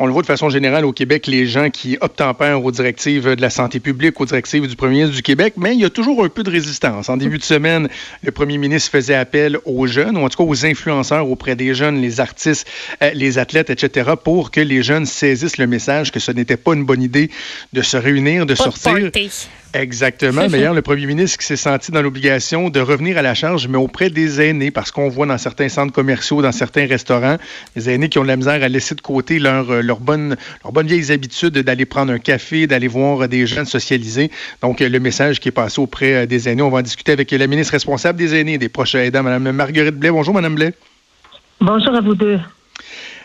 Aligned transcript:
on 0.00 0.06
le 0.06 0.12
voit 0.14 0.22
de 0.22 0.26
façon 0.26 0.48
générale 0.48 0.86
au 0.86 0.92
Québec, 0.92 1.26
les 1.26 1.46
gens 1.46 1.68
qui 1.68 1.98
obtempèrent 2.00 2.64
aux 2.64 2.72
directives 2.72 3.36
de 3.36 3.40
la 3.42 3.50
santé 3.50 3.80
publique, 3.80 4.18
aux 4.18 4.24
directives 4.24 4.66
du 4.66 4.74
premier 4.74 4.94
ministre 4.94 5.14
du 5.14 5.22
Québec, 5.22 5.54
mais 5.58 5.74
il 5.74 5.80
y 5.80 5.84
a 5.84 5.90
toujours 5.90 6.24
un 6.24 6.30
peu 6.30 6.42
de 6.42 6.50
résistance. 6.50 7.10
En 7.10 7.18
début 7.18 7.36
de 7.36 7.42
semaine, 7.42 7.86
le 8.22 8.30
premier 8.30 8.56
ministre 8.56 8.90
faisait 8.90 9.14
appel 9.14 9.58
aux 9.66 9.86
jeunes, 9.86 10.16
ou 10.16 10.24
en 10.24 10.30
tout 10.30 10.38
cas 10.38 10.48
aux 10.48 10.64
influenceurs 10.64 11.28
auprès 11.28 11.54
des 11.54 11.74
jeunes, 11.74 12.00
les 12.00 12.18
artistes, 12.18 12.66
euh, 13.02 13.10
les 13.12 13.36
athlètes, 13.36 13.68
etc., 13.68 14.12
pour 14.24 14.50
que 14.50 14.62
les 14.62 14.82
jeunes 14.82 15.04
saisissent 15.04 15.58
le 15.58 15.66
message 15.66 16.12
que 16.12 16.18
ce 16.18 16.32
n'était 16.32 16.56
pas 16.56 16.72
une 16.72 16.84
bonne 16.84 17.02
idée 17.02 17.30
de 17.74 17.82
se 17.82 17.98
réunir, 17.98 18.46
de 18.46 18.54
sortir. 18.54 19.10
Exactement. 19.72 20.42
Hier, 20.46 20.74
le 20.74 20.82
premier 20.82 21.06
ministre 21.06 21.38
qui 21.38 21.46
s'est 21.46 21.56
senti 21.56 21.92
dans 21.92 22.02
l'obligation 22.02 22.70
de 22.70 22.80
revenir 22.80 23.18
à 23.18 23.22
la 23.22 23.34
charge, 23.34 23.68
mais 23.68 23.78
auprès 23.78 24.10
des 24.10 24.40
aînés, 24.40 24.70
parce 24.70 24.90
qu'on 24.90 25.08
voit 25.08 25.26
dans 25.26 25.38
certains 25.38 25.68
centres 25.68 25.92
commerciaux, 25.92 26.42
dans 26.42 26.52
certains 26.52 26.86
restaurants, 26.86 27.36
les 27.76 27.90
aînés 27.90 28.08
qui 28.08 28.18
ont 28.18 28.22
de 28.22 28.28
la 28.28 28.36
misère 28.36 28.62
à 28.62 28.68
laisser 28.68 28.94
de 28.94 29.00
côté 29.00 29.38
leur, 29.38 29.70
euh, 29.70 29.80
leur, 29.80 30.00
bonne, 30.00 30.36
leur 30.64 30.72
bonne 30.72 30.86
vieilles 30.86 31.12
habitudes 31.12 31.58
d'aller 31.58 31.84
prendre 31.84 32.12
un 32.12 32.18
café, 32.18 32.66
d'aller 32.66 32.88
voir 32.88 33.28
des 33.28 33.46
jeunes 33.46 33.66
socialiser. 33.66 34.30
Donc, 34.60 34.80
le 34.80 34.98
message 34.98 35.38
qui 35.38 35.48
est 35.48 35.52
passé 35.52 35.80
auprès 35.80 36.14
euh, 36.14 36.26
des 36.26 36.48
aînés, 36.48 36.62
on 36.62 36.70
va 36.70 36.78
en 36.78 36.82
discuter 36.82 37.12
avec 37.12 37.30
la 37.30 37.46
ministre 37.46 37.72
responsable 37.72 38.18
des 38.18 38.34
aînés 38.34 38.54
et 38.54 38.58
des 38.58 38.68
proches 38.68 38.96
aidants, 38.96 39.22
Mme 39.22 39.52
Marguerite 39.52 39.94
Blais. 39.94 40.10
Bonjour, 40.10 40.34
Mme 40.34 40.56
Blais. 40.56 40.74
Bonjour 41.60 41.94
à 41.94 42.00
vous 42.00 42.14
deux. 42.14 42.40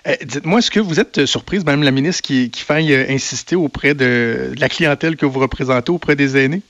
Euh, 0.08 0.16
dites-moi, 0.24 0.60
est-ce 0.60 0.72
que 0.72 0.80
vous 0.80 1.00
êtes 1.00 1.26
surprise, 1.26 1.66
Mme 1.66 1.84
la 1.84 1.92
ministre, 1.92 2.22
qui, 2.22 2.52
qui 2.52 2.62
faille 2.62 2.94
euh, 2.94 3.06
insister 3.10 3.56
auprès 3.56 3.94
de, 3.94 4.52
la 4.60 4.70
clientèle 4.70 5.16
que 5.16 5.26
vous 5.26 5.40
représentez, 5.40 5.92
auprès 5.92 6.16
des 6.16 6.38
aînés? 6.38 6.62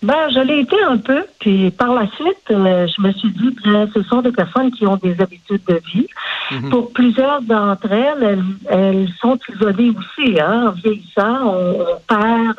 Ben, 0.00 0.30
je 0.32 0.38
l'ai 0.40 0.60
été 0.60 0.76
un 0.84 0.96
peu, 0.96 1.24
puis 1.40 1.72
par 1.72 1.92
la 1.92 2.06
suite, 2.12 2.50
euh, 2.50 2.86
je 2.86 3.02
me 3.02 3.12
suis 3.12 3.30
dit 3.30 3.54
que 3.56 3.88
ce 3.92 4.02
sont 4.04 4.22
des 4.22 4.30
personnes 4.30 4.70
qui 4.70 4.86
ont 4.86 4.96
des 4.96 5.20
habitudes 5.20 5.64
de 5.66 5.80
vie. 5.92 6.06
Mhm. 6.52 6.70
Pour 6.70 6.92
plusieurs 6.92 7.42
d'entre 7.42 7.90
elles, 7.92 8.44
elles, 8.70 9.08
sont 9.20 9.38
isolées 9.52 9.90
aussi. 9.90 10.40
Hein. 10.40 10.68
En 10.68 10.70
vieillissant, 10.70 11.54
on, 11.54 11.84
perd 12.06 12.56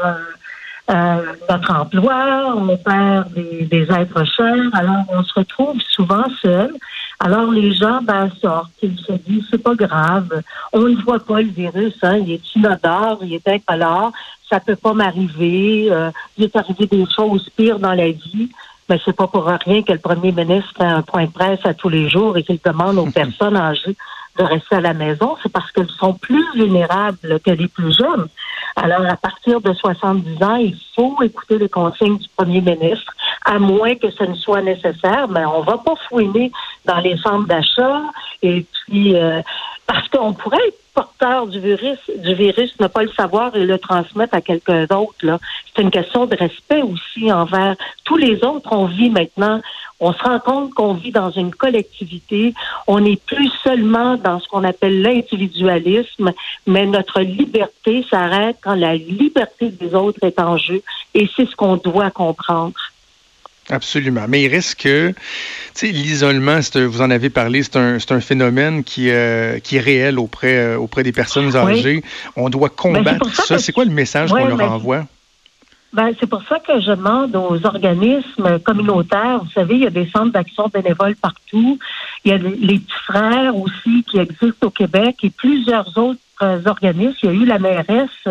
notre 1.50 1.74
emploi, 1.74 2.54
on 2.58 2.76
perd 2.78 3.32
des, 3.34 3.66
des, 3.66 3.84
êtres 3.84 4.26
chers, 4.26 4.70
alors 4.74 5.06
on 5.10 5.24
se 5.24 5.34
retrouve 5.36 5.80
souvent 5.92 6.26
seul. 6.42 6.74
Alors 7.20 7.52
les 7.52 7.74
gens 7.74 8.02
ben, 8.02 8.30
sortent, 8.42 8.72
ils 8.82 8.98
se 8.98 9.12
disent 9.12 9.44
c'est 9.52 9.62
pas 9.62 9.76
grave, 9.76 10.42
on 10.72 10.80
ne 10.80 10.96
voit 11.04 11.20
pas 11.20 11.42
le 11.42 11.50
virus, 11.50 11.94
hein, 12.02 12.18
il 12.18 12.32
est 12.32 12.56
inodore, 12.56 13.20
il 13.24 13.34
est 13.34 13.48
incolore, 13.48 14.14
ça 14.50 14.62
peut 14.62 14.78
pas 14.78 14.94
m'arriver, 14.94 15.90
euh, 15.92 16.12
il 16.38 16.46
est 16.46 16.56
arrivé 16.56 16.88
des 16.88 17.06
choses 17.14 17.50
pires 17.58 17.80
dans 17.80 17.94
la 17.94 18.10
vie. 18.10 18.50
Mais 18.88 19.00
c'est 19.06 19.16
pas 19.16 19.28
pour 19.28 19.46
rien 19.46 19.84
que 19.84 19.92
le 19.92 20.00
premier 20.00 20.32
ministre 20.32 20.72
fait 20.78 20.84
un 20.84 21.04
point 21.04 21.26
de 21.26 21.32
presse 21.32 21.60
à 21.64 21.74
tous 21.74 21.90
les 21.90 22.10
jours 22.10 22.38
et 22.38 22.44
qu'il 22.44 22.60
demande 22.64 22.98
aux 22.98 23.12
personnes 23.12 23.58
âgées 23.58 23.96
de 24.38 24.44
rester 24.44 24.76
à 24.78 24.82
la 24.82 24.94
maison, 24.94 25.36
c'est 25.44 25.52
parce 25.52 25.70
qu'elles 25.72 25.90
sont 25.90 26.14
plus 26.14 26.46
vulnérables 26.56 27.40
que 27.44 27.52
les 27.52 27.68
plus 27.68 27.96
jeunes. 27.96 28.28
Alors, 28.82 29.06
à 29.06 29.18
partir 29.18 29.60
de 29.60 29.74
70 29.74 30.44
ans, 30.44 30.56
il 30.56 30.76
faut 30.96 31.22
écouter 31.22 31.58
les 31.58 31.68
consignes 31.68 32.18
du 32.18 32.28
premier 32.38 32.62
ministre, 32.62 33.14
à 33.46 33.60
moins 33.60 33.96
que 33.96 34.10
ce 34.10 34.24
ne 34.24 34.36
soit 34.36 34.62
nécessaire, 34.62 35.28
mais 35.28 35.46
on 35.46 35.62
va 35.62 35.78
pas 35.78 35.96
fouiner 36.08 36.50
dans 36.86 37.00
les 37.00 37.18
centres 37.18 37.48
d'achat. 37.48 38.02
Et 38.42 38.66
puis 38.88 39.18
euh, 39.18 39.42
parce 39.86 40.08
qu'on 40.08 40.34
pourrait 40.34 40.66
être 40.68 40.78
porteur 41.00 41.48
du 41.48 41.62
virus, 41.62 42.00
du 42.18 42.34
virus, 42.36 42.78
ne 42.82 42.88
pas 42.88 43.04
le 43.04 43.12
savoir 43.12 43.56
et 43.56 43.66
le 43.66 43.78
transmettre 43.80 44.34
à 44.34 44.42
quelqu'un 44.42 44.86
d'autre. 44.86 45.40
C'est 45.74 45.82
une 45.82 45.92
question 45.92 46.26
de 46.26 46.36
respect 46.36 46.82
aussi 46.82 47.32
envers 47.32 47.76
tous 48.04 48.18
les 48.18 48.44
autres. 48.44 48.70
On 48.74 48.84
vit 48.84 49.10
maintenant, 49.10 49.62
on 50.02 50.12
se 50.12 50.22
rend 50.22 50.40
compte 50.40 50.74
qu'on 50.74 50.96
vit 50.96 51.14
dans 51.14 51.32
une 51.32 51.56
collectivité. 51.56 52.54
On 52.86 53.00
n'est 53.00 53.16
plus 53.16 53.50
seulement 53.64 54.18
dans 54.18 54.42
ce 54.42 54.48
qu'on 54.50 54.66
appelle 54.66 55.02
l'individualisme, 55.02 56.34
mais 56.68 56.86
notre 56.86 57.22
liberté 57.22 58.06
s'arrête 58.10 58.58
quand 58.62 58.76
la 58.76 58.96
liberté 58.96 59.70
des 59.70 59.96
autres 59.96 60.20
est 60.24 60.40
en 60.40 60.58
jeu. 60.58 60.82
Et 61.14 61.30
c'est 61.34 61.50
ce 61.50 61.56
qu'on 61.56 61.78
doit 61.78 62.12
comprendre. 62.12 62.76
Absolument. 63.70 64.26
Mais 64.28 64.44
il 64.44 64.48
reste 64.50 64.82
que, 64.82 65.10
tu 65.10 65.16
sais, 65.74 65.88
l'isolement, 65.88 66.60
vous 66.76 67.02
en 67.02 67.12
avez 67.12 67.30
parlé, 67.30 67.62
c'est 67.64 67.78
un, 67.78 67.98
un, 67.98 68.20
phénomène 68.20 68.84
qui, 68.84 69.12
euh, 69.12 69.60
qui 69.60 69.78
est 69.78 69.82
réel 69.82 70.18
auprès, 70.18 70.58
euh, 70.58 70.78
auprès 70.78 71.04
des 71.04 71.12
personnes 71.12 71.56
âgées. 71.56 72.04
On 72.36 72.50
doit 72.50 72.70
ben, 72.70 72.76
combattre 72.76 73.46
ça. 73.46 73.60
C'est 73.60 73.72
quoi 73.72 73.86
le 73.86 73.92
message 73.92 74.30
qu'on 74.30 74.46
leur 74.46 74.72
envoie? 74.72 75.06
Ben, 75.92 76.12
c'est 76.20 76.28
pour 76.28 76.44
ça 76.44 76.60
que 76.60 76.80
je 76.80 76.92
demande 76.92 77.36
aux 77.36 77.66
organismes 77.66 78.60
communautaires, 78.60 79.40
vous 79.44 79.52
savez, 79.52 79.76
il 79.76 79.82
y 79.82 79.88
a 79.88 79.92
des 79.92 80.08
centres 80.08 80.32
d'action 80.32 80.68
bénévoles 80.72 81.16
partout. 81.16 81.80
Il 82.24 82.32
y 82.32 82.34
a 82.34 82.38
les 82.38 82.80
petits 82.80 83.04
frères 83.06 83.56
aussi 83.56 84.04
qui 84.04 84.20
existent 84.20 84.68
au 84.68 84.70
Québec 84.70 85.18
et 85.24 85.32
plusieurs 85.32 85.98
autres 85.98 86.20
euh, 86.44 86.62
organismes. 86.66 87.18
Il 87.24 87.30
y 87.30 87.32
a 87.32 87.36
eu 87.36 87.46
la 87.46 87.58
mairesse 87.58 88.28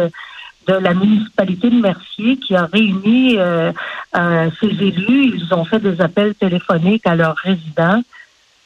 de 0.69 0.75
la 0.75 0.93
municipalité 0.93 1.71
de 1.71 1.81
Mercier 1.81 2.37
qui 2.37 2.55
a 2.55 2.67
réuni 2.67 3.37
euh, 3.39 3.73
euh, 4.17 4.51
ses 4.61 4.67
élus. 4.67 5.33
Ils 5.37 5.55
ont 5.55 5.65
fait 5.65 5.81
des 5.81 6.01
appels 6.01 6.35
téléphoniques 6.35 7.07
à 7.07 7.17
leurs 7.17 7.37
résidents. 7.37 8.03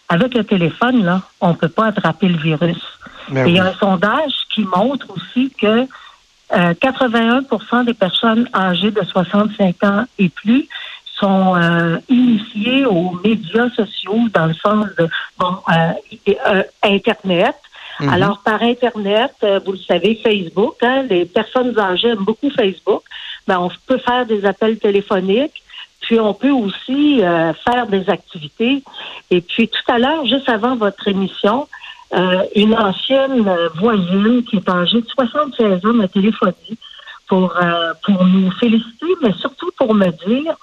Avec 0.08 0.34
le 0.34 0.44
téléphone, 0.44 1.04
là, 1.04 1.22
on 1.40 1.50
ne 1.50 1.54
peut 1.54 1.68
pas 1.68 1.86
attraper 1.86 2.28
le 2.28 2.36
virus. 2.36 2.82
Il 3.30 3.48
y 3.48 3.60
a 3.60 3.66
un 3.66 3.72
sondage 3.74 4.32
qui 4.50 4.62
montre 4.62 5.06
aussi 5.16 5.50
que 5.50 5.86
81% 6.50 7.46
euh, 7.72 7.84
des 7.84 7.94
personnes 7.94 8.48
âgées 8.52 8.90
de 8.90 9.02
65 9.02 9.84
ans 9.84 10.04
et 10.18 10.28
plus 10.28 10.68
sont 11.06 11.54
initiées 12.08 12.84
aux 12.84 13.12
médias 13.24 13.70
sociaux 13.70 14.18
dans 14.34 14.46
le 14.46 14.54
sens 14.54 14.86
de 14.98 15.08
bon, 15.38 15.56
Internet. 16.82 17.54
Mhm. 18.00 18.08
Alors, 18.08 18.38
par 18.38 18.62
Internet, 18.62 19.32
euh, 19.42 19.60
vous 19.64 19.72
le 19.72 19.78
savez, 19.78 20.18
Facebook, 20.22 20.76
hein, 20.82 21.04
les 21.08 21.24
personnes 21.24 21.78
âgées 21.78 22.08
aiment 22.08 22.24
beaucoup 22.24 22.50
Facebook. 22.50 23.02
Ben, 23.46 23.58
on 23.58 23.70
peut 23.86 23.98
faire 23.98 24.26
des 24.26 24.44
appels 24.44 24.78
téléphoniques, 24.78 25.62
puis 26.00 26.18
on 26.18 26.34
peut 26.34 26.50
aussi 26.50 27.22
euh, 27.22 27.52
faire 27.54 27.86
des 27.86 28.08
activités. 28.08 28.82
Et 29.30 29.40
puis, 29.40 29.68
tout 29.68 29.92
à 29.92 29.98
l'heure, 29.98 30.24
juste 30.26 30.48
avant 30.48 30.76
votre 30.76 31.06
émission, 31.08 31.68
euh, 32.14 32.42
une 32.54 32.74
ancienne 32.74 33.50
voisine 33.76 34.44
qui 34.44 34.56
est 34.56 34.68
âgée 34.68 35.00
de 35.00 35.08
76 35.08 35.86
ans 35.86 35.94
m'a 35.94 36.08
téléphoné 36.08 36.54
pour, 37.26 37.54
pour 38.04 38.24
nous 38.26 38.50
féliciter, 38.52 39.06
mais 39.22 39.32
surtout 39.32 39.70
pour 39.78 39.94
me 39.94 40.08
dire 40.26 40.54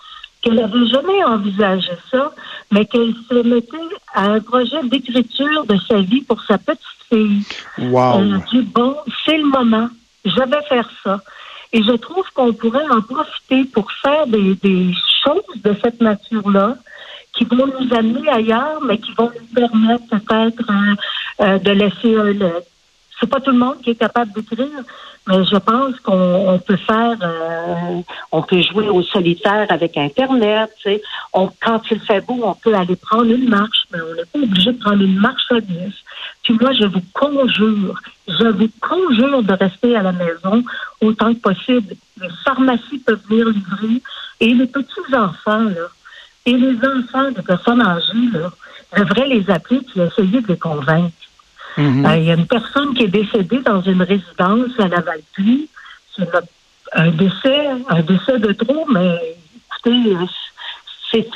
qu'elle 0.42 0.56
n'avait 0.56 0.86
jamais 0.86 1.24
envisagé 1.24 1.92
ça, 2.12 2.32
mais 2.72 2.86
qu'elle 2.86 3.14
se 3.30 3.42
mettait 3.42 3.78
à 4.14 4.26
un 4.26 4.40
projet 4.40 4.84
d'écriture 4.84 5.66
de 5.66 5.78
sa 5.88 6.00
vie 6.02 6.22
pour 6.22 6.44
sa 6.44 6.58
petite 6.58 6.99
fille. 7.10 7.44
Wow. 7.78 8.20
Elle 8.20 8.34
a 8.36 8.38
dit, 8.52 8.62
bon, 8.62 8.96
c'est 9.26 9.38
le 9.38 9.46
moment, 9.46 9.90
je 10.26 10.42
vais 10.42 10.62
faire 10.68 10.90
ça. 11.04 11.20
Et 11.72 11.84
je 11.84 11.92
trouve 11.92 12.26
qu'on 12.34 12.54
pourrait 12.54 12.90
en 12.90 13.02
profiter 13.02 13.64
pour 13.66 13.92
faire 13.92 14.26
des, 14.26 14.56
des 14.56 14.94
choses 15.24 15.62
de 15.64 15.76
cette 15.84 16.02
nature-là 16.02 16.76
qui 17.34 17.46
vont 17.46 17.68
nous 17.68 17.94
amener 17.94 18.28
ailleurs, 18.28 18.82
mais 18.84 18.98
qui 18.98 19.12
vont 19.14 19.32
nous 19.40 19.54
permettre 19.54 20.08
peut-être 20.10 20.64
euh, 20.70 20.96
euh, 21.42 21.60
de 21.60 21.72
laisser 21.72 22.16
un, 22.16 22.34
c'est 23.20 23.30
pas 23.30 23.40
tout 23.42 23.52
le 23.52 23.58
monde 23.58 23.82
qui 23.82 23.92
est 23.92 23.96
capable 23.96 24.32
d'écrire, 24.32 24.68
mais 25.28 25.44
je 25.44 25.58
pense 25.58 26.00
qu'on 26.00 26.60
peut 26.66 26.78
faire, 26.78 27.18
euh, 27.22 28.02
on 28.32 28.42
peut 28.42 28.62
jouer 28.62 28.88
au 28.88 29.04
solitaire 29.04 29.68
avec 29.70 29.98
Internet. 29.98 30.72
On, 31.34 31.50
quand 31.62 31.82
il 31.92 32.00
fait 32.00 32.26
beau, 32.26 32.40
on 32.44 32.54
peut 32.54 32.74
aller 32.74 32.96
prendre 32.96 33.30
une 33.30 33.50
marche, 33.50 33.86
mais 33.92 34.00
on 34.02 34.16
n'est 34.16 34.26
pas 34.26 34.40
obligé 34.40 34.72
de 34.72 34.80
prendre 34.80 35.04
une 35.04 35.20
marche 35.20 35.52
à 35.52 35.60
10. 35.60 35.76
Puis 36.44 36.58
moi, 36.60 36.72
je 36.74 36.86
vous 36.86 37.04
conjure, 37.14 38.02
je 38.28 38.48
vous 38.48 38.70
conjure 38.82 39.44
de 39.44 39.54
rester 39.54 39.96
à 39.96 40.04
la 40.04 40.14
maison 40.14 40.64
autant 41.02 41.34
que 41.34 41.40
possible. 41.40 41.96
Les 42.22 42.30
pharmacies 42.44 43.00
peuvent 43.00 43.22
venir 43.30 43.50
livrer 43.50 44.02
et 44.40 44.54
les 44.54 44.68
petits 44.68 45.14
enfants 45.14 45.64
là, 45.64 45.88
et 46.46 46.54
les 46.54 46.78
enfants 46.78 47.32
de 47.32 47.42
personnes 47.42 47.82
âgées 47.82 48.30
là, 48.34 48.52
devraient 48.98 49.28
les 49.28 49.50
appeler 49.50 49.82
et 49.96 50.00
essayer 50.02 50.42
de 50.42 50.48
les 50.48 50.58
convaincre. 50.58 51.14
Mhm. 51.78 52.06
Euh, 52.06 52.18
il 52.18 52.24
y 52.26 52.32
a 52.32 52.36
une 52.36 52.48
personne 52.48 52.94
qui 52.94 53.04
est 53.04 53.08
décédée 53.08 53.60
dans 53.60 53.82
une 53.82 54.02
résidence 54.02 54.72
à 54.80 54.88
la 54.88 55.02
Valplie. 55.02 55.70
C'est 56.16 56.30
un 56.94 57.12
décès, 57.12 57.68
un 57.90 58.02
décès 58.02 58.40
de 58.40 58.52
trop, 58.54 58.86
mais 58.90 59.38
écoutez, 59.84 60.18
c'est 61.12 61.28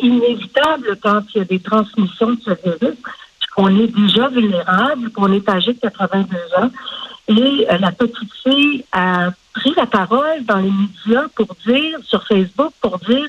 inévitable 0.00 0.98
quand 1.02 1.22
il 1.34 1.38
y 1.38 1.40
a 1.40 1.44
des 1.44 1.60
transmissions 1.60 2.30
de 2.30 2.40
ce 2.44 2.50
virus, 2.62 2.98
qu'on 3.54 3.68
est 3.78 3.94
déjà 3.94 4.28
vulnérable, 4.28 5.10
qu'on 5.10 5.32
est 5.32 5.48
âgé 5.48 5.74
de 5.74 5.80
82 5.80 6.36
ans. 6.56 6.70
Et 7.28 7.66
euh, 7.70 7.78
la 7.78 7.92
petite 7.92 8.32
fille 8.42 8.84
a 8.92 9.30
pris 9.54 9.72
la 9.76 9.86
parole 9.86 10.44
dans 10.44 10.58
les 10.58 10.70
médias 10.70 11.26
pour 11.34 11.56
dire, 11.66 11.98
sur 12.02 12.26
Facebook, 12.26 12.72
pour 12.80 12.98
dire, 12.98 13.26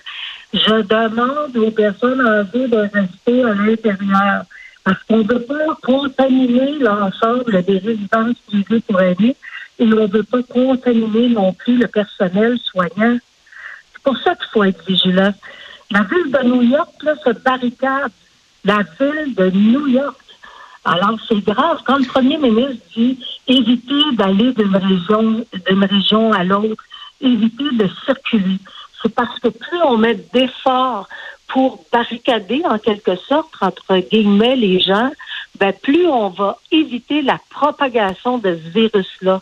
je 0.54 0.82
demande 0.82 1.56
aux 1.56 1.72
personnes 1.72 2.26
âgées 2.26 2.68
de 2.68 2.78
rester 2.78 3.44
à 3.44 3.54
l'intérieur. 3.54 4.44
Parce 4.86 5.02
qu'on 5.04 5.18
ne 5.18 5.28
veut 5.28 5.42
pas 5.42 5.76
contaminer 5.82 6.78
l'ensemble 6.78 7.64
des 7.64 7.80
résidences 7.80 8.38
privées 8.48 8.82
pour 8.88 9.02
aider 9.02 9.36
et 9.80 9.84
on 9.84 9.88
ne 9.88 10.08
veut 10.08 10.24
pas 10.24 10.44
contaminer 10.44 11.30
non 11.30 11.54
plus 11.54 11.78
le 11.78 11.88
personnel 11.88 12.58
soignant. 12.60 13.18
C'est 13.92 14.04
pour 14.04 14.18
ça 14.20 14.36
qu'il 14.36 14.48
faut 14.54 14.64
être 14.64 14.86
vigilant. 14.86 15.34
La 15.90 16.04
ville 16.04 16.32
de 16.32 16.44
New 16.44 16.62
York 16.62 16.94
là, 17.02 17.16
se 17.24 17.32
barricade. 17.32 18.12
La 18.64 18.84
ville 19.00 19.34
de 19.34 19.50
New 19.50 19.88
York. 19.88 20.18
Alors, 20.86 21.18
c'est 21.28 21.44
grave. 21.44 21.80
Quand 21.86 21.98
le 21.98 22.06
premier 22.06 22.38
ministre 22.38 22.86
dit 22.96 23.20
éviter 23.48 24.04
d'aller 24.14 24.54
d'une 24.54 24.76
région, 24.76 25.46
d'une 25.68 25.84
région 25.84 26.32
à 26.32 26.44
l'autre, 26.44 26.84
éviter 27.22 27.72
de 27.74 27.90
circuler, 28.06 28.60
c'est 29.02 29.14
parce 29.14 29.40
que 29.40 29.48
plus 29.48 29.82
on 29.84 29.98
met 29.98 30.16
d'efforts 30.32 31.08
pour 31.48 31.84
barricader 31.92 32.62
en 32.66 32.78
quelque 32.78 33.16
sorte 33.16 33.54
entre 33.62 33.98
guillemets 33.98 34.56
les 34.56 34.80
gens, 34.80 35.12
ben 35.60 35.74
plus 35.74 36.08
on 36.08 36.30
va 36.30 36.58
éviter 36.72 37.22
la 37.22 37.40
propagation 37.50 38.38
de 38.38 38.60
ce 38.64 38.70
virus-là. 38.70 39.42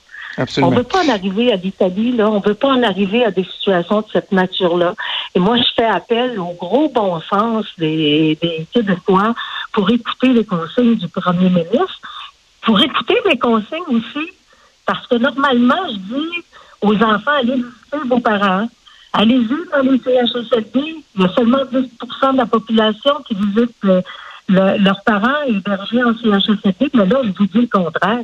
On 0.57 0.71
ne 0.71 0.77
veut 0.77 0.83
pas 0.83 1.03
en 1.03 1.09
arriver 1.09 1.51
à 1.51 1.57
l'Italie, 1.57 2.11
là. 2.11 2.29
On 2.29 2.39
ne 2.39 2.43
veut 2.43 2.55
pas 2.55 2.69
en 2.69 2.81
arriver 2.81 3.23
à 3.23 3.31
des 3.31 3.43
situations 3.43 4.01
de 4.01 4.07
cette 4.11 4.31
nature-là. 4.31 4.95
Et 5.35 5.39
moi, 5.39 5.57
je 5.57 5.63
fais 5.75 5.85
appel 5.85 6.39
au 6.39 6.53
gros 6.53 6.89
bon 6.89 7.21
sens 7.21 7.65
des, 7.77 8.37
des 8.41 8.67
Québécois 8.73 9.35
pour 9.71 9.89
écouter 9.91 10.29
les 10.29 10.45
consignes 10.45 10.95
du 10.95 11.07
premier 11.07 11.49
ministre, 11.49 11.99
pour 12.61 12.81
écouter 12.81 13.15
mes 13.27 13.37
consignes 13.37 13.81
aussi. 13.89 14.31
Parce 14.85 15.05
que 15.07 15.15
normalement, 15.15 15.87
je 15.89 15.97
dis 15.97 16.43
aux 16.81 16.95
enfants, 16.95 17.31
allez 17.39 17.55
visiter 17.55 18.07
vos 18.07 18.19
parents. 18.19 18.67
Allez-y 19.13 19.47
dans 19.71 19.81
les 19.83 19.99
CHSLD. 19.99 21.03
Il 21.15 21.21
y 21.21 21.25
a 21.25 21.29
seulement 21.29 21.63
10% 21.65 22.33
de 22.33 22.37
la 22.37 22.45
population 22.47 23.13
qui 23.27 23.35
visite 23.35 23.75
leurs 24.49 25.03
parents 25.03 25.43
hébergés 25.47 26.03
en 26.03 26.13
CHSLD. 26.15 26.89
Mais 26.95 27.05
là, 27.05 27.21
je 27.23 27.29
vous 27.29 27.45
dis 27.45 27.61
le 27.61 27.67
contraire. 27.67 28.23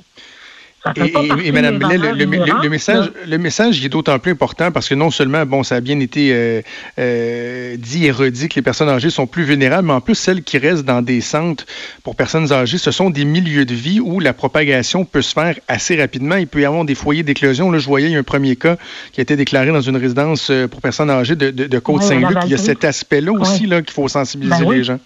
Et, 0.95 1.47
et, 1.47 1.51
Mme 1.51 1.77
Blais, 1.77 1.97
le, 1.97 2.69
message, 2.69 3.11
le 3.27 3.37
message 3.37 3.83
est 3.83 3.89
d'autant 3.89 4.17
plus 4.17 4.31
important 4.31 4.71
parce 4.71 4.87
que 4.87 4.95
non 4.95 5.11
seulement, 5.11 5.45
bon, 5.45 5.61
ça 5.61 5.75
a 5.75 5.81
bien 5.81 5.99
été 5.99 6.31
euh, 6.31 6.61
euh, 6.97 7.75
dit 7.77 8.05
et 8.05 8.11
redit 8.11 8.47
que 8.47 8.55
les 8.55 8.61
personnes 8.61 8.87
âgées 8.87 9.09
sont 9.09 9.27
plus 9.27 9.43
vulnérables, 9.43 9.85
mais 9.87 9.93
en 9.93 9.99
plus, 9.99 10.15
celles 10.15 10.41
qui 10.41 10.57
restent 10.57 10.85
dans 10.85 11.01
des 11.01 11.19
centres 11.19 11.65
pour 12.03 12.15
personnes 12.15 12.53
âgées, 12.53 12.77
ce 12.77 12.91
sont 12.91 13.09
des 13.09 13.25
milieux 13.25 13.65
de 13.65 13.73
vie 13.73 13.99
où 13.99 14.21
la 14.21 14.31
propagation 14.31 15.03
peut 15.03 15.21
se 15.21 15.33
faire 15.33 15.59
assez 15.67 15.99
rapidement. 15.99 16.35
Il 16.35 16.47
peut 16.47 16.61
y 16.61 16.65
avoir 16.65 16.85
des 16.85 16.95
foyers 16.95 17.23
d'éclosion. 17.23 17.71
Là, 17.71 17.79
je 17.79 17.85
voyais, 17.85 18.07
il 18.07 18.13
y 18.13 18.15
a 18.15 18.19
un 18.19 18.23
premier 18.23 18.55
cas 18.55 18.77
qui 19.11 19.19
a 19.19 19.23
été 19.23 19.35
déclaré 19.35 19.71
dans 19.71 19.81
une 19.81 19.97
résidence 19.97 20.49
euh, 20.49 20.69
pour 20.69 20.79
personnes 20.81 21.09
âgées 21.09 21.35
de, 21.35 21.51
de, 21.51 21.79
Côte-Saint-Luc. 21.79 22.37
il 22.45 22.51
y 22.51 22.53
a 22.53 22.57
cet 22.57 22.85
aspect-là 22.85 23.33
aussi 23.33 23.65
là 23.65 23.81
qu'il 23.81 23.93
faut 23.93 24.07
sensibiliser 24.07 24.63
ben 24.63 24.71
les 24.71 24.83
gens. 24.85 24.99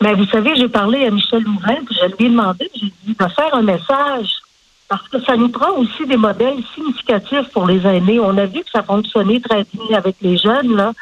Ben, 0.00 0.14
vous 0.14 0.26
savez, 0.26 0.54
j'ai 0.56 0.68
parlé 0.68 1.06
à 1.06 1.10
Michel 1.10 1.42
Louvain, 1.42 1.76
puis 1.86 1.96
je 2.00 2.06
lui 2.16 2.26
ai 2.26 2.28
demandé, 2.28 2.70
j'ai 2.74 2.92
dit 3.04 3.16
de 3.18 3.26
faire 3.34 3.54
un 3.54 3.62
message 3.62 4.28
parce 4.88 5.08
que 5.08 5.20
ça 5.22 5.36
nous 5.36 5.48
prend 5.48 5.72
aussi 5.72 6.06
des 6.06 6.16
modèles 6.16 6.58
significatifs 6.74 7.48
pour 7.52 7.66
les 7.66 7.84
aînés. 7.86 8.20
On 8.20 8.36
a 8.38 8.46
vu 8.46 8.60
que 8.60 8.70
ça 8.70 8.82
fonctionnait 8.82 9.40
très 9.40 9.64
bien 9.72 9.98
avec 9.98 10.16
les 10.20 10.36
jeunes, 10.36 10.76
là. 10.76 10.92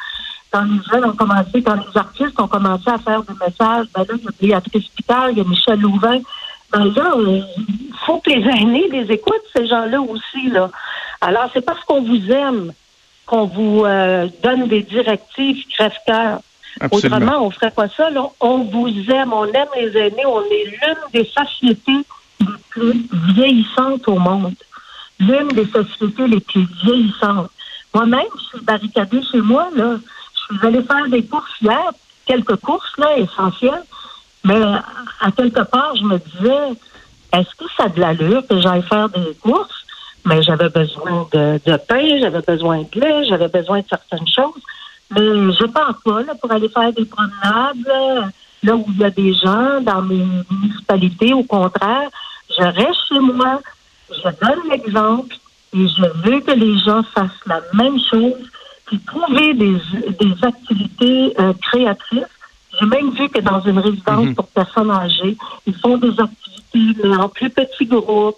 Quand 0.51 0.63
les 0.63 0.79
jeunes 0.91 1.05
ont 1.05 1.15
commencé, 1.15 1.61
quand 1.61 1.75
les 1.75 1.97
artistes 1.97 2.39
ont 2.39 2.47
commencé 2.47 2.89
à 2.89 2.97
faire 2.97 3.21
des 3.23 3.33
messages, 3.33 3.87
ben 3.93 4.05
là, 4.07 4.15
il 4.17 4.23
y 4.23 4.53
a 4.53 4.59
Béatrice 4.59 4.87
Pitard, 4.89 5.29
il 5.31 5.37
y 5.37 5.41
a 5.41 5.43
Michel 5.43 5.79
Louvain. 5.79 6.19
Ben 6.71 6.85
là, 6.85 7.15
il 7.17 7.93
faut 8.05 8.19
que 8.19 8.29
les 8.29 8.41
aînés 8.41 8.87
les 8.89 9.11
écoutent, 9.11 9.35
ces 9.55 9.67
gens-là 9.67 10.01
aussi, 10.01 10.49
là. 10.49 10.71
Alors, 11.21 11.49
c'est 11.53 11.65
parce 11.65 11.83
qu'on 11.83 12.01
vous 12.01 12.31
aime 12.31 12.71
qu'on 13.25 13.45
vous 13.45 13.83
euh, 13.85 14.27
donne 14.43 14.67
des 14.67 14.83
directives 14.83 15.65
crève-cœur. 15.73 16.39
Autrement, 16.91 17.45
on 17.45 17.51
ferait 17.51 17.71
pas 17.71 17.87
ça. 17.89 18.09
Là. 18.09 18.25
On 18.39 18.59
vous 18.59 18.89
aime, 19.09 19.33
on 19.33 19.45
aime 19.45 19.67
les 19.75 19.97
aînés, 19.97 20.25
on 20.25 20.41
est 20.43 20.65
l'une 20.65 20.97
des 21.13 21.25
sociétés 21.25 22.05
plus 22.69 23.07
vieillissantes 23.33 24.07
au 24.07 24.17
monde. 24.17 24.55
L'une 25.19 25.47
des 25.49 25.65
sociétés 25.67 26.27
les 26.27 26.39
plus 26.39 26.67
vieillissantes. 26.83 27.49
Moi-même, 27.93 28.27
je 28.37 28.57
suis 28.57 28.65
barricadée 28.65 29.21
chez 29.31 29.41
moi, 29.41 29.69
là. 29.75 29.97
Je 30.33 30.55
suis 30.55 30.67
allée 30.67 30.83
faire 30.83 31.07
des 31.07 31.23
courses 31.25 31.61
hier, 31.61 31.91
quelques 32.25 32.57
courses, 32.57 32.97
là, 32.97 33.17
essentielles. 33.17 33.83
Mais 34.43 34.61
à 35.21 35.31
quelque 35.31 35.61
part, 35.61 35.95
je 35.95 36.03
me 36.03 36.19
disais, 36.19 36.77
est-ce 37.33 37.55
que 37.55 37.65
ça 37.75 37.85
a 37.85 37.89
de 37.89 37.99
l'allure 37.99 38.45
que 38.47 38.59
j'aille 38.59 38.83
faire 38.83 39.09
des 39.09 39.33
courses? 39.41 39.85
Mais 40.25 40.41
j'avais 40.43 40.69
besoin 40.69 41.27
de, 41.31 41.77
pain, 41.87 42.19
j'avais 42.19 42.41
besoin 42.41 42.79
de 42.79 42.99
lait, 42.99 43.25
j'avais 43.29 43.47
besoin 43.47 43.79
de 43.79 43.85
certaines 43.89 44.27
choses. 44.27 44.61
Mais 45.11 45.21
je 45.21 45.65
pense 45.65 45.95
pas, 46.03 46.23
là, 46.23 46.35
pour 46.35 46.51
aller 46.51 46.69
faire 46.69 46.91
des 46.91 47.05
promenades, 47.05 47.85
là 47.85 48.29
où 48.63 48.85
il 48.89 48.97
y 48.97 49.03
a 49.03 49.09
des 49.09 49.33
gens, 49.33 49.81
dans 49.81 50.01
mes 50.01 50.25
municipalités, 50.49 51.33
au 51.33 51.43
contraire, 51.43 52.09
je 52.57 52.63
reste 52.63 53.07
chez 53.09 53.19
moi, 53.19 53.61
je 54.09 54.23
donne 54.23 54.69
l'exemple 54.69 55.35
et 55.73 55.87
je 55.87 56.29
veux 56.29 56.39
que 56.41 56.51
les 56.51 56.77
gens 56.79 57.03
fassent 57.03 57.45
la 57.45 57.61
même 57.73 57.99
chose, 57.99 58.49
puis 58.85 58.99
trouver 58.99 59.53
des, 59.53 59.75
des 60.19 60.33
activités 60.43 61.33
euh, 61.39 61.53
créatrices. 61.61 62.23
J'ai 62.79 62.85
même 62.87 63.11
vu 63.11 63.29
que 63.29 63.39
dans 63.39 63.61
une 63.61 63.79
résidence 63.79 64.25
mhm. 64.25 64.35
pour 64.35 64.47
personnes 64.47 64.91
âgées, 64.91 65.37
ils 65.65 65.75
font 65.75 65.97
des 65.97 66.19
activités, 66.19 67.01
mais 67.03 67.15
en 67.15 67.29
plus 67.29 67.49
petits 67.49 67.85
groupes. 67.85 68.35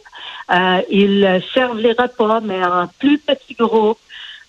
Euh, 0.50 0.82
ils 0.90 1.44
servent 1.54 1.80
les 1.80 1.92
repas, 1.92 2.40
mais 2.40 2.64
en 2.64 2.88
plus 3.00 3.18
petits 3.18 3.56
groupes. 3.56 4.00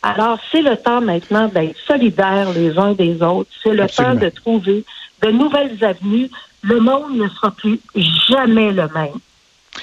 Alors, 0.03 0.39
c'est 0.53 0.63
le 0.63 0.77
temps 0.77 1.01
maintenant 1.01 1.49
d'être 1.49 1.77
solidaires 1.87 2.53
les 2.53 2.79
uns 2.79 2.93
des 2.93 3.21
autres. 3.21 3.51
C'est 3.63 3.75
le 3.75 3.89
temps 3.89 4.15
de 4.15 4.29
trouver 4.29 4.85
de 5.23 5.31
nouvelles 5.31 5.83
avenues. 5.83 6.31
Le 6.63 6.81
monde 6.81 7.17
ne 7.17 7.29
sera 7.29 7.51
plus 7.51 7.81
jamais 8.29 8.73
le 8.73 8.89
même. 8.89 9.19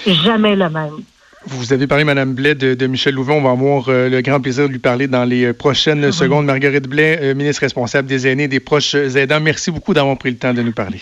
Jamais 0.06 0.56
le 0.56 0.70
même. 0.70 1.04
Vous 1.48 1.74
avez 1.74 1.86
parlé, 1.86 2.04
Mme 2.04 2.34
Blais, 2.34 2.56
de, 2.56 2.88
Michel 2.88 3.14
Louvain. 3.14 3.34
On 3.34 3.42
va 3.42 3.52
avoir 3.52 3.90
euh, 3.90 4.10
le 4.10 4.22
grand 4.22 4.42
plaisir 4.42 4.68
de 4.68 4.74
lui 4.74 4.80
parler 4.80 5.08
dans 5.08 5.26
les 5.26 5.46
euh, 5.46 5.54
prochaines 5.54 6.12
secondes. 6.12 6.46
Marguerite 6.46 6.88
Blais, 6.88 7.20
euh, 7.22 7.36
ministre 7.36 7.62
responsable 7.62 8.08
des 8.08 8.28
aînés 8.28 8.44
et 8.44 8.48
des 8.48 8.60
proches 8.60 8.96
aidants, 8.96 9.40
merci 9.40 9.70
beaucoup 9.70 9.94
d'avoir 9.94 10.18
pris 10.18 10.32
le 10.32 10.38
temps 10.38 10.54
de 10.54 10.64
nous 10.64 10.72
parler. 10.72 11.02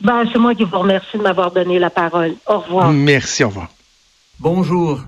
Ben, 0.00 0.24
c'est 0.32 0.38
moi 0.38 0.54
qui 0.54 0.64
vous 0.64 0.78
remercie 0.78 1.16
de 1.16 1.22
m'avoir 1.22 1.52
donné 1.52 1.78
la 1.78 1.90
parole. 1.90 2.34
Au 2.46 2.58
revoir. 2.58 2.92
Merci, 2.92 3.44
au 3.44 3.48
revoir. 3.48 3.68
Bonjour. 4.40 5.00